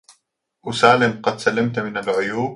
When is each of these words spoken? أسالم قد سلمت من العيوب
أسالم 0.69 1.21
قد 1.23 1.37
سلمت 1.37 1.79
من 1.79 1.97
العيوب 1.97 2.49